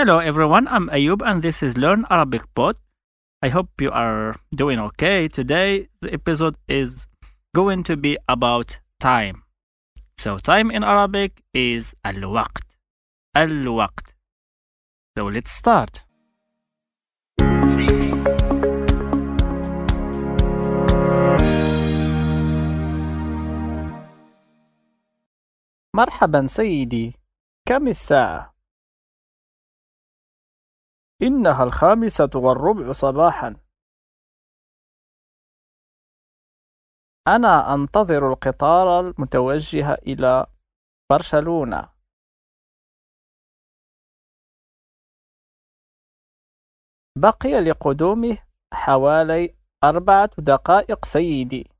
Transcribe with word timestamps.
Hello 0.00 0.16
everyone, 0.18 0.66
I'm 0.66 0.88
Ayub 0.88 1.20
and 1.20 1.42
this 1.42 1.62
is 1.62 1.76
Learn 1.76 2.06
Arabic 2.08 2.42
Pod. 2.54 2.74
I 3.41 3.49
hope 3.49 3.69
you 3.79 3.91
are 3.91 4.35
doing 4.55 4.79
okay. 4.79 5.27
Today 5.27 5.89
the 6.01 6.11
episode 6.13 6.55
is 6.67 7.07
going 7.53 7.83
to 7.83 7.95
be 7.95 8.17
about 8.27 8.79
time. 8.99 9.43
So 10.17 10.37
time 10.37 10.71
in 10.71 10.83
Arabic 10.83 11.43
is 11.53 11.93
al-waqt. 12.03 12.65
Al-waqt. 13.35 14.13
So 15.17 15.25
let's 15.25 15.51
start. 15.51 16.05
مرحبا 25.95 26.47
سيدي 26.47 27.13
كم 27.65 27.87
الساعة؟ 27.87 28.55
إنها 31.22 31.64
الخامسة 31.64 32.30
والربع 32.34 32.92
صباحا. 32.92 33.56
أنا 37.28 37.74
أنتظر 37.74 38.32
القطار 38.32 39.00
المتوجه 39.00 39.94
إلى 39.94 40.46
برشلونة 41.10 41.92
بقي 47.18 47.60
لقدومه 47.68 48.38
حوالي 48.74 49.56
أربعة 49.84 50.30
دقائق 50.38 51.04
سيدي. 51.04 51.70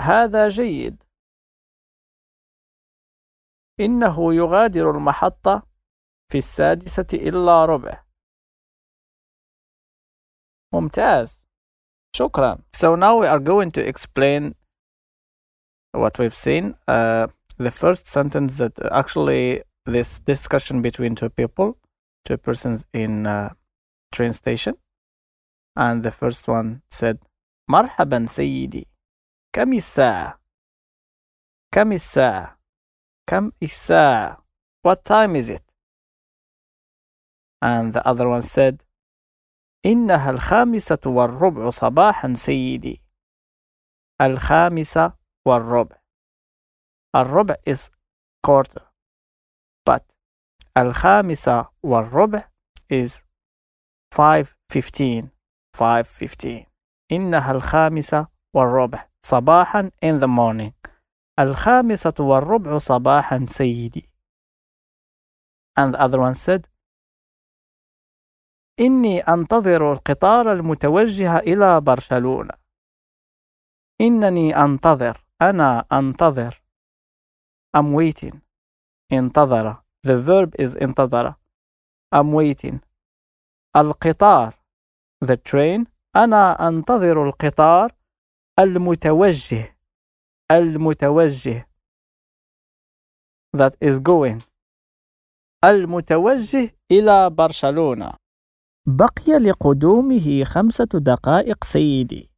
هذا 0.00 0.48
جيد. 0.48 1.02
إنه 3.80 4.34
يغادر 4.34 4.90
المحطة 4.90 5.71
في 6.31 6.37
السادسة 6.37 7.07
إلا 7.13 7.65
ربع 7.65 8.03
ممتاز 10.73 11.47
شكرا 12.15 12.57
So 12.73 12.95
now 12.95 13.17
we 13.21 13.27
are 13.27 13.39
going 13.39 13.71
to 13.71 13.87
explain 13.87 14.55
what 15.91 16.19
we've 16.19 16.35
seen 16.35 16.75
uh, 16.87 17.27
the 17.57 17.71
first 17.71 18.07
sentence 18.07 18.57
that 18.57 18.73
actually 18.91 19.63
this 19.85 20.19
discussion 20.19 20.81
between 20.81 21.15
two 21.15 21.29
people 21.29 21.77
two 22.25 22.37
persons 22.37 22.85
in 22.93 23.25
a 23.25 23.55
train 24.11 24.33
station 24.33 24.75
and 25.75 26.03
the 26.03 26.11
first 26.11 26.47
one 26.47 26.81
said 26.91 27.17
مرحبا 27.69 28.25
سيدي 28.25 28.87
كم 29.55 29.73
الساعة 29.73 30.39
كم 31.71 31.91
الساعة 31.91 32.59
كم 33.29 33.51
الساعة 33.63 34.45
what 34.87 35.03
time 35.05 35.35
is 35.35 35.49
it 35.49 35.63
and 37.61 37.93
the 37.93 38.01
other 38.07 38.27
one 38.27 38.41
said 38.41 38.83
إنها 39.85 40.29
الخامسة 40.29 40.99
والربع 41.05 41.69
صباحا 41.69 42.33
سيدي 42.33 43.01
الخامسة 44.21 45.13
والربع 45.45 45.97
الربع 47.15 47.55
is 47.69 47.89
quarter 48.47 48.83
but 49.89 50.03
الخامسة 50.77 51.69
والربع 51.83 52.49
is 52.93 53.23
5.15 54.15 55.29
5.15 55.77 56.65
إنها 57.11 57.51
الخامسة 57.51 58.27
والربع 58.55 59.09
صباحا 59.25 59.91
in 60.05 60.19
the 60.19 60.27
morning 60.27 60.73
الخامسة 61.39 62.13
والربع 62.19 62.77
صباحا 62.77 63.45
سيدي 63.49 64.09
and 65.79 65.93
the 65.93 65.99
other 66.01 66.19
one 66.19 66.33
said 66.33 66.67
إني 68.80 69.20
أنتظر 69.20 69.92
القطار 69.92 70.52
المتوجه 70.52 71.38
إلى 71.38 71.80
برشلونة. 71.80 72.54
إنني 74.00 74.56
أنتظر. 74.56 75.24
أنا 75.42 75.84
أنتظر. 75.92 76.62
I'm 77.76 77.94
waiting. 77.94 78.36
انتظر. 79.12 79.82
The 80.06 80.16
verb 80.26 80.54
is 80.64 80.82
انتظر. 80.82 81.34
I'm 82.14 82.32
waiting. 82.32 82.78
القطار. 83.76 84.54
The 85.24 85.36
train. 85.36 85.86
أنا 86.16 86.68
أنتظر 86.68 87.24
القطار 87.28 87.92
المتوجه. 88.58 89.76
المتوجه. 90.50 91.68
That 93.56 93.72
is 93.84 94.00
going. 94.00 94.42
المتوجه 95.64 96.70
إلى 96.90 97.30
برشلونة. 97.30 98.21
بقي 98.86 99.38
لقدومه 99.38 100.44
خمسة 100.44 100.88
دقائق 100.94 101.64
سيدي. 101.64 102.30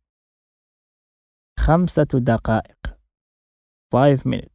خمسة 1.58 2.08
دقائق. 2.14 2.98
Five 3.94 4.20
minutes. 4.26 4.54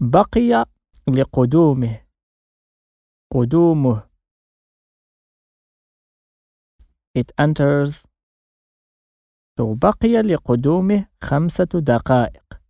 بقي 0.00 0.66
لقدومه. 1.08 2.06
قدومه. 3.32 4.10
It 7.18 7.32
enters. 7.40 8.02
So 9.58 9.74
بقي 9.82 10.22
لقدومه 10.22 11.08
خمسة 11.22 11.68
دقائق. 11.74 12.62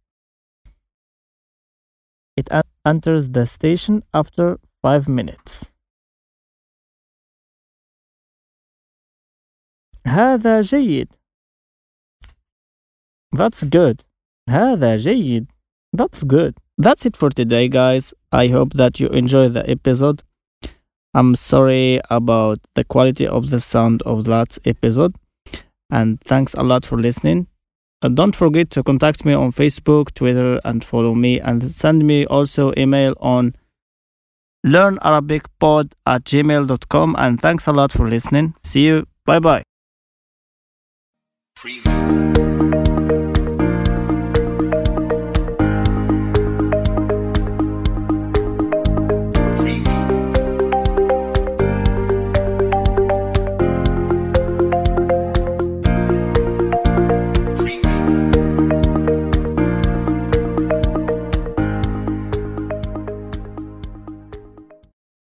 It 2.40 2.48
enters 2.88 3.28
the 3.28 3.46
station 3.46 4.02
after 4.14 4.58
five 4.86 5.06
minutes. 5.08 5.71
هذا 10.07 10.61
جيد. 10.61 11.07
That's 13.35 13.63
good. 13.63 14.03
هذا 14.49 14.95
جيد. 14.95 15.47
That's 15.93 16.23
good. 16.23 16.57
That's 16.77 17.05
it 17.05 17.17
for 17.17 17.29
today, 17.29 17.67
guys. 17.67 18.13
I 18.31 18.47
hope 18.47 18.73
that 18.73 18.99
you 18.99 19.07
enjoy 19.07 19.49
the 19.49 19.67
episode. 19.69 20.23
I'm 21.13 21.35
sorry 21.35 21.99
about 22.11 22.59
the 22.75 22.83
quality 22.83 23.25
of 23.25 23.49
the 23.49 23.59
sound 23.59 24.03
of 24.03 24.25
that 24.25 24.57
episode. 24.65 25.15
And 25.89 26.21
thanks 26.21 26.53
a 26.53 26.61
lot 26.61 26.85
for 26.85 26.97
listening. 26.99 27.47
Uh, 28.03 28.09
don't 28.09 28.35
forget 28.35 28.69
to 28.71 28.83
contact 28.83 29.25
me 29.25 29.33
on 29.33 29.51
Facebook, 29.51 30.13
Twitter, 30.13 30.61
and 30.63 30.83
follow 30.83 31.15
me. 31.15 31.39
And 31.39 31.71
send 31.71 32.05
me 32.05 32.25
also 32.27 32.73
email 32.77 33.15
on 33.19 33.55
learnarabicpod 34.65 35.93
at 36.05 36.23
gmail.com. 36.25 37.15
And 37.17 37.41
thanks 37.41 37.65
a 37.65 37.71
lot 37.71 37.91
for 37.91 38.07
listening. 38.07 38.53
See 38.63 38.85
you. 38.85 39.07
Bye 39.25 39.39
bye. 39.39 39.70
preview. 41.62 42.81